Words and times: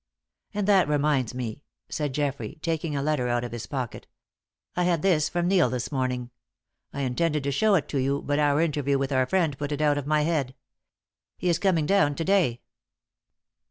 "Ah, 0.55 0.61
that 0.63 0.87
reminds 0.87 1.35
me," 1.35 1.61
said 1.87 2.11
Geoffrey, 2.13 2.57
taking 2.63 2.95
a 2.95 3.03
letter 3.03 3.27
out 3.27 3.43
of 3.43 3.51
his 3.51 3.67
pocket. 3.67 4.07
"I 4.75 4.85
had 4.85 5.03
this 5.03 5.29
from 5.29 5.47
Neil 5.47 5.69
this 5.69 5.91
morning. 5.91 6.31
I 6.91 7.01
intended 7.01 7.43
to 7.43 7.51
show 7.51 7.75
it 7.75 7.87
to 7.89 7.99
you, 7.99 8.23
but 8.23 8.39
our 8.39 8.61
interview 8.61 8.97
with 8.97 9.11
our 9.11 9.27
friend 9.27 9.55
put 9.59 9.71
it 9.71 9.79
out 9.79 9.99
of 9.99 10.07
my 10.07 10.23
head. 10.23 10.55
He 11.37 11.49
is 11.49 11.59
coming 11.59 11.85
down 11.85 12.15
to 12.15 12.23
day." 12.25 12.61